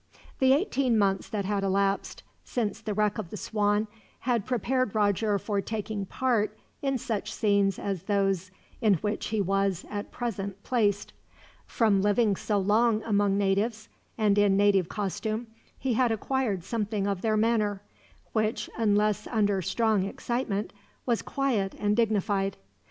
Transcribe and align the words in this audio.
The 0.39 0.51
eighteen 0.53 0.97
months 0.97 1.29
that 1.29 1.45
had 1.45 1.63
elapsed, 1.63 2.23
since 2.43 2.81
the 2.81 2.95
wreck 2.95 3.19
of 3.19 3.29
the 3.29 3.37
Swan, 3.37 3.87
had 4.21 4.47
prepared 4.47 4.95
Roger 4.95 5.37
for 5.37 5.61
taking 5.61 6.07
part 6.07 6.57
in 6.81 6.97
such 6.97 7.31
scenes 7.31 7.77
as 7.77 8.01
those 8.01 8.49
in 8.81 8.95
which 8.95 9.27
he 9.27 9.41
was, 9.41 9.85
at 9.91 10.11
present, 10.11 10.63
placed. 10.63 11.13
From 11.67 12.01
living 12.01 12.35
so 12.35 12.57
long 12.57 13.03
among 13.03 13.37
natives, 13.37 13.89
and 14.17 14.39
in 14.39 14.57
native 14.57 14.89
costume, 14.89 15.45
he 15.77 15.93
had 15.93 16.11
acquired 16.11 16.63
something 16.63 17.05
of 17.05 17.21
their 17.21 17.37
manner; 17.37 17.83
which, 18.33 18.71
unless 18.79 19.27
under 19.27 19.61
strong 19.61 20.05
excitement, 20.07 20.73
was 21.05 21.21
quiet 21.21 21.75
and 21.77 21.95
dignified. 21.95 22.57